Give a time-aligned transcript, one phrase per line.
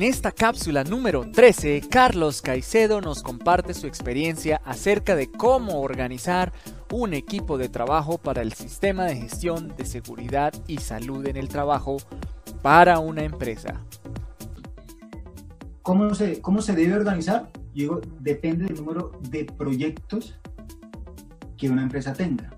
[0.00, 6.54] En esta cápsula número 13, Carlos Caicedo nos comparte su experiencia acerca de cómo organizar
[6.90, 11.48] un equipo de trabajo para el sistema de gestión de seguridad y salud en el
[11.48, 11.98] trabajo
[12.62, 13.84] para una empresa.
[15.82, 17.50] ¿Cómo se, cómo se debe organizar?
[17.74, 20.40] Digo, depende del número de proyectos
[21.58, 22.48] que una empresa tenga.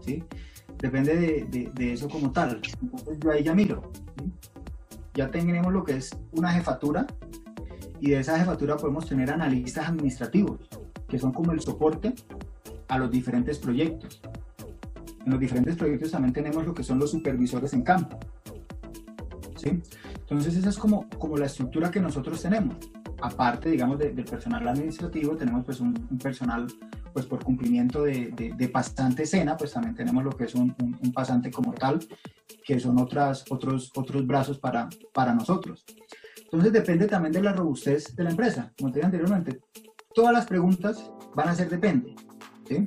[0.00, 0.24] ¿sí?
[0.78, 2.62] Depende de, de, eso como tal.
[2.80, 3.82] Entonces yo ahí ya miro.
[5.16, 7.06] Ya tenemos lo que es una jefatura
[8.00, 10.68] y de esa jefatura podemos tener analistas administrativos,
[11.08, 12.14] que son como el soporte
[12.88, 14.20] a los diferentes proyectos.
[15.24, 18.18] En los diferentes proyectos también tenemos lo que son los supervisores en campo.
[19.56, 19.80] ¿sí?
[20.20, 22.76] Entonces esa es como, como la estructura que nosotros tenemos.
[23.20, 26.66] Aparte, digamos, del personal administrativo, tenemos pues un, personal
[27.12, 30.74] pues por cumplimiento de, de, pasante escena, pues también tenemos lo que es un,
[31.14, 31.98] pasante como tal,
[32.64, 35.84] que son otras, otros, otros brazos para, para nosotros.
[36.42, 38.72] Entonces depende también de la robustez de la empresa.
[38.78, 39.60] Como te dije anteriormente,
[40.14, 42.14] todas las preguntas van a ser depende.
[42.68, 42.86] ¿sí?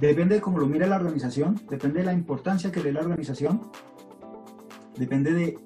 [0.00, 3.70] Depende de cómo lo mire la organización, depende de la importancia que dé la organización,
[4.96, 5.58] depende de,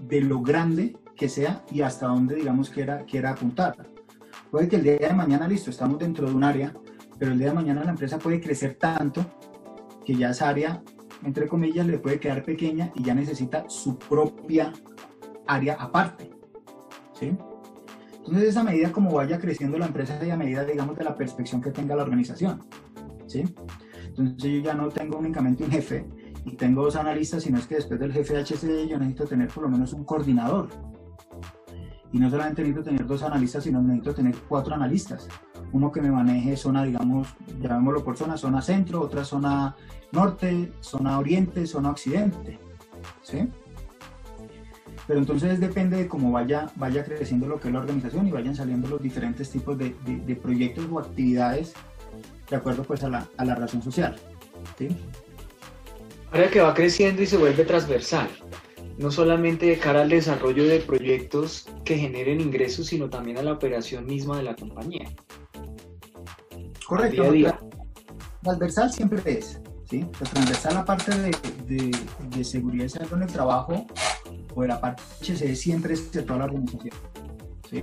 [0.00, 3.76] de lo grande que sea y hasta dónde, digamos, quiera, quiera apuntar.
[4.50, 6.72] Puede que el día de mañana, listo, estamos dentro de un área,
[7.18, 9.26] pero el día de mañana la empresa puede crecer tanto
[10.02, 10.82] que ya esa área,
[11.22, 14.72] entre comillas, le puede quedar pequeña y ya necesita su propia
[15.46, 16.30] área aparte.
[17.12, 17.36] ¿sí?
[18.16, 21.60] Entonces, esa medida como vaya creciendo la empresa y a medida, digamos, de la perspección
[21.60, 22.62] que tenga la organización.
[23.26, 23.44] ¿sí?
[24.06, 26.06] Entonces, yo ya no tengo únicamente un jefe,
[26.46, 29.64] y tengo dos analistas, sino es que después del jefe HCD yo necesito tener por
[29.64, 30.68] lo menos un coordinador.
[32.12, 35.28] Y no solamente necesito tener dos analistas, sino necesito tener cuatro analistas.
[35.72, 37.28] Uno que me maneje zona, digamos,
[37.60, 39.76] llamémoslo por zona, zona centro, otra zona
[40.12, 42.58] norte, zona oriente, zona occidente.
[43.22, 43.48] ¿Sí?
[45.06, 48.54] Pero entonces depende de cómo vaya, vaya creciendo lo que es la organización y vayan
[48.54, 51.74] saliendo los diferentes tipos de, de, proyectos o actividades
[52.48, 54.16] de acuerdo pues a la, a la razón social.
[54.78, 54.96] ¿sí?
[56.32, 58.28] área que va creciendo y se vuelve transversal,
[59.00, 63.54] no solamente de cara al desarrollo de proyectos que generen ingresos, sino también a la
[63.54, 65.08] operación misma de la compañía.
[66.86, 67.24] Correcto.
[68.42, 69.58] Transversal siempre es,
[69.88, 70.04] ¿sí?
[70.18, 71.90] Pues transversal la parte de,
[72.28, 73.86] de, seguridad y salud en el trabajo
[74.54, 76.94] o de la parte HCE siempre es de toda la organización,
[77.70, 77.82] ¿sí?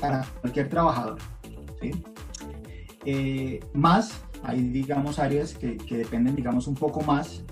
[0.00, 1.18] Para cualquier trabajador,
[1.80, 1.90] ¿sí?
[3.04, 7.42] Eh, más, hay digamos áreas que, que dependen digamos un poco más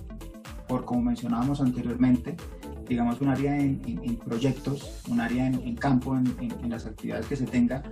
[0.69, 2.37] por como mencionábamos anteriormente,
[2.89, 3.81] digamos un área en,
[4.25, 7.83] proyectos, un área en, campo, en, las actividades que se tenga,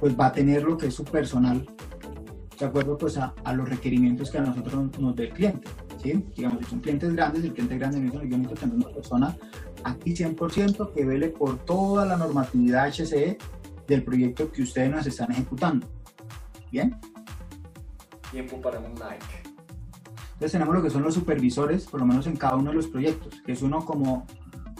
[0.00, 1.66] pues va a tener lo que es su personal
[2.58, 5.68] de acuerdo pues a, los requerimientos que a nosotros nos, dé el cliente.
[6.02, 6.24] ¿sí?
[6.36, 9.36] Digamos, si son clientes grandes, el cliente grande me dice, yo necesito tener una persona
[9.84, 13.38] aquí 100% que vele por toda la normatividad HCE
[13.86, 15.88] del proyecto que ustedes nos están ejecutando.
[16.70, 16.96] ¿Bien?
[18.30, 19.42] Tiempo para un like.
[20.42, 22.88] Entonces tenemos lo que son los supervisores, por lo menos en cada uno de los
[22.88, 24.26] proyectos, que es uno como,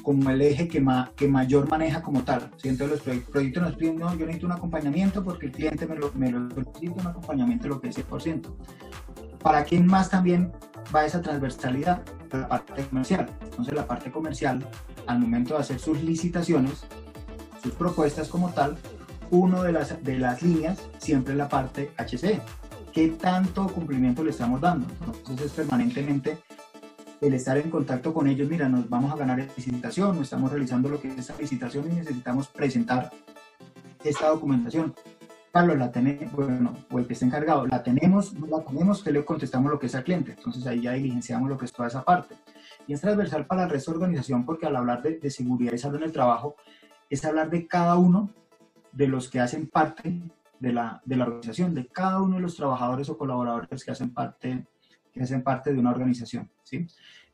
[0.02, 0.84] como el eje que,
[1.16, 2.50] que mayor maneja como tal.
[2.56, 2.68] ¿sí?
[2.68, 6.12] Entonces los proyectos nos piden, no, yo necesito un acompañamiento porque el cliente me lo,
[6.14, 8.42] me lo solicita, un acompañamiento lo que es 100%.
[9.42, 10.52] ¿Para quién más también
[10.94, 12.02] va esa transversalidad?
[12.32, 13.28] La parte comercial.
[13.42, 14.66] Entonces la parte comercial,
[15.06, 16.84] al momento de hacer sus licitaciones,
[17.62, 18.76] sus propuestas como tal,
[19.30, 22.40] uno de las, de las líneas siempre es la parte HCE
[22.92, 24.86] qué tanto cumplimiento le estamos dando.
[25.06, 26.38] Entonces es permanentemente
[27.22, 30.88] el estar en contacto con ellos, mira, nos vamos a ganar licitación, no estamos realizando
[30.88, 33.12] lo que es esa licitación y necesitamos presentar
[34.02, 34.92] esta documentación.
[35.52, 39.12] Carlos, la tenemos, bueno, o el que está encargado, la tenemos, no la tenemos, que
[39.12, 40.32] le contestamos lo que es al cliente.
[40.32, 42.34] Entonces ahí ya diligenciamos lo que es toda esa parte.
[42.88, 45.78] Y es transversal para el resto de organización porque al hablar de, de seguridad y
[45.78, 46.56] salud en el trabajo,
[47.08, 48.30] es hablar de cada uno
[48.90, 50.20] de los que hacen parte
[50.58, 54.12] de la, de la organización, de cada uno de los trabajadores o colaboradores que hacen
[54.12, 54.66] parte,
[55.12, 56.50] que hacen parte de una organización.
[56.62, 56.86] ¿sí?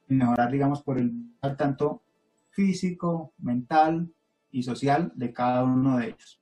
[0.09, 1.13] mejorar, digamos, por el
[1.57, 2.03] tanto
[2.51, 4.11] físico, mental
[4.51, 6.41] y social de cada uno de ellos.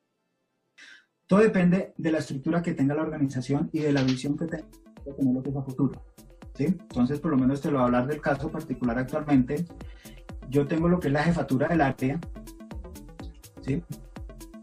[1.26, 4.68] Todo depende de la estructura que tenga la organización y de la visión que tenga
[5.04, 6.00] de lo que es a futuro.
[6.54, 6.66] ¿sí?
[6.66, 9.64] Entonces, por lo menos te lo voy a hablar del caso particular actualmente.
[10.48, 12.20] Yo tengo lo que es la jefatura del área.
[13.62, 13.82] ¿sí?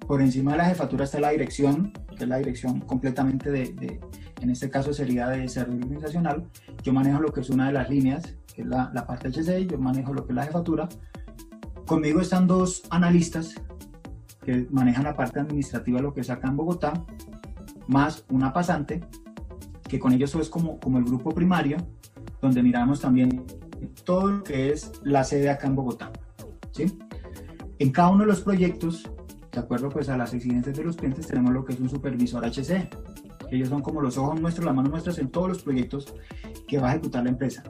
[0.07, 3.99] Por encima de la jefatura está la dirección que es la dirección completamente de,
[4.43, 6.45] en este caso sería de desarrollo organizacional.
[6.83, 9.67] Yo manejo lo que es una de las líneas, que es la, la parte HCI,
[9.67, 10.89] yo manejo lo que es la jefatura.
[11.85, 13.55] Conmigo están dos analistas
[14.43, 16.91] que manejan la parte administrativa, lo que es acá en Bogotá,
[17.87, 19.01] más una pasante,
[19.87, 21.77] que con ellos es como, como el grupo primario,
[22.41, 23.45] donde miramos también
[24.03, 26.11] todo lo que es la sede acá en Bogotá.
[26.71, 26.97] ¿sí?
[27.79, 29.09] En cada uno de los proyectos,
[29.53, 32.43] de acuerdo pues a las exigencias de los clientes, tenemos lo que es un supervisor
[32.43, 32.89] HC.
[33.53, 36.11] Ellos son como los ojos nuestros, las manos nuestras en todos los proyectos
[36.67, 37.63] que va a ejecutar la empresa.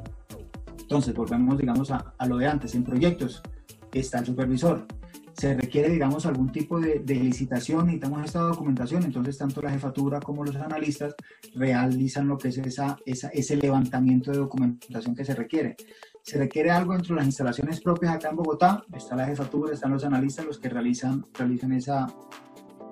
[0.79, 2.73] Entonces, volvemos, digamos, a, lo de antes.
[2.73, 3.43] En proyectos
[3.91, 4.85] está el supervisor.
[5.33, 10.45] Se requiere, digamos, algún tipo de, licitación, necesitamos esta documentación, entonces tanto la jefatura como
[10.45, 11.15] los analistas
[11.55, 15.75] realizan lo que es esa, ese levantamiento de documentación que se requiere.
[16.21, 19.91] Se requiere algo dentro de las instalaciones propias acá en Bogotá, está la jefatura, están
[19.91, 22.07] los analistas los que realizan, realizan esa,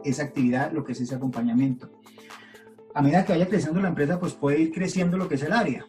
[0.03, 2.00] esa actividad, lo que es ese acompañamiento.
[2.93, 5.53] A medida que vaya creciendo la empresa, pues puede ir creciendo lo que es el
[5.53, 5.85] área.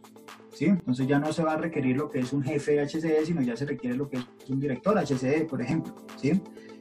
[0.52, 0.66] ¿sí?
[0.66, 3.56] Entonces ya no se va a requerir lo que es un jefe HCE, sino ya
[3.56, 6.40] se requiere lo que es un director HCE, por ejemplo, ¿sí?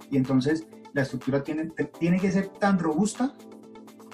[0.09, 3.33] Y entonces la estructura tiene, tiene que ser tan robusta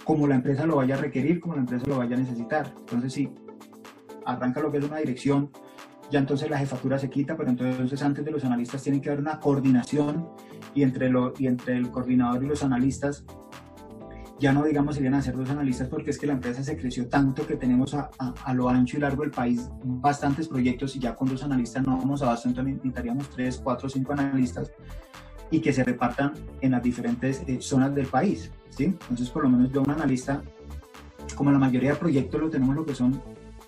[0.04, 2.74] como la empresa lo vaya a requerir, como la empresa lo vaya a necesitar.
[2.80, 3.30] Entonces si
[4.26, 5.52] arranca lo que es una dirección,
[6.10, 9.20] ya entonces la jefatura se quita, pero entonces antes de los analistas tiene que haber
[9.20, 10.30] una coordinación
[10.74, 13.26] y entre, lo, y entre el coordinador y los analistas
[14.40, 17.08] ya no digamos vienen a ser dos analistas porque es que la empresa se creció
[17.08, 21.16] tanto que tenemos a, a, lo ancho y largo del país bastantes proyectos y ya
[21.16, 24.72] con dos analistas no vamos a bastante, necesitaríamos tres, cuatro, cinco analistas
[25.50, 28.86] y que se repartan en las diferentes eh, zonas del país, ¿sí?
[28.86, 30.44] Entonces por lo menos yo un analista,
[31.36, 33.22] como la mayoría de proyectos lo tenemos lo que son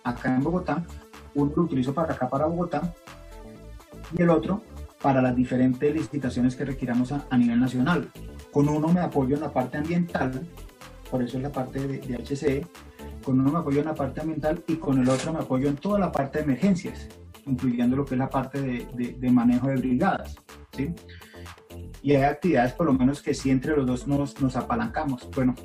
[0.04, 0.86] acá en Bogotá,
[1.36, 2.94] uno lo utilizo para acá, para Bogotá,
[4.16, 4.62] y el otro
[5.01, 8.10] para las diferentes licitaciones que requiramos a nivel nacional.
[8.51, 10.47] Con uno me apoyo en la parte ambiental,
[11.09, 12.65] por eso es la parte de, de, HCE,
[13.23, 15.75] con uno me apoyo en la parte ambiental y con el otro me apoyo en
[15.75, 17.07] toda la parte de emergencias,
[17.45, 20.35] incluyendo lo que es la parte de, manejo de brigadas.
[20.75, 20.93] ¿sí?
[22.01, 25.29] Y hay actividades por lo menos que sí entre los dos nos, apalancamos.
[25.35, 25.55] Bueno,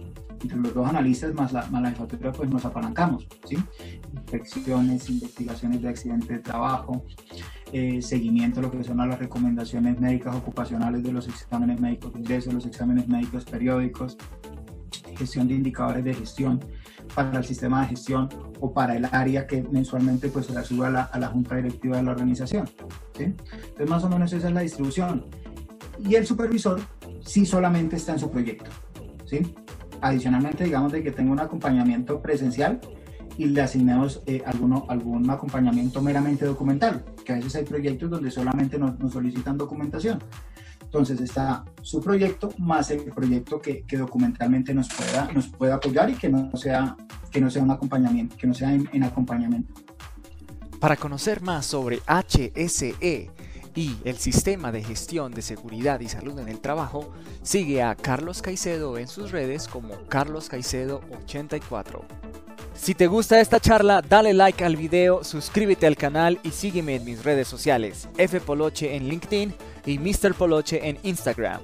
[0.42, 1.94] entre los dos analistas más la, más
[2.36, 3.26] pues nos apalancamos.
[3.44, 3.56] ¿sí?
[4.12, 7.04] Inspecciones, investigaciones de accidentes de trabajo,
[7.76, 12.52] eh, seguimiento lo que son las recomendaciones médicas ocupacionales de los exámenes médicos de ingreso,
[12.52, 14.16] los exámenes médicos periódicos,
[15.18, 16.60] gestión de indicadores de gestión
[17.16, 18.28] para el sistema de gestión
[18.60, 21.56] o para el área que mensualmente pues se la sube a la, a la junta
[21.56, 22.68] directiva de la organización.
[23.18, 23.24] ¿sí?
[23.24, 25.26] Entonces más o menos esa es la distribución.
[25.98, 26.80] Y el supervisor
[27.24, 28.70] sí solamente está en su proyecto.
[29.24, 29.52] ¿sí?
[30.00, 32.80] Adicionalmente digamos de que tenga un acompañamiento presencial
[33.36, 38.30] y le asignemos eh, alguno, algún acompañamiento meramente documental, que a veces hay proyectos donde
[38.30, 40.18] solamente nos, nos, solicitan documentación.
[40.82, 46.10] Entonces está su proyecto más el proyecto que, que, documentalmente nos pueda, nos pueda apoyar
[46.10, 46.96] y que no sea,
[47.32, 49.74] que no sea un acompañamiento, que no sea en, en acompañamiento.
[50.78, 53.30] Para conocer más sobre HSE
[53.74, 57.10] y el sistema de gestión de seguridad y salud en el trabajo,
[57.42, 62.23] sigue a Carlos Caicedo en sus redes como Carlos Caicedo 84.
[62.74, 67.04] Si te gusta esta charla, dale like al video, suscríbete al canal y sígueme en
[67.04, 69.54] mis redes sociales, F Poloche en LinkedIn
[69.86, 70.34] y Mr.
[70.34, 71.60] Poloche en Instagram.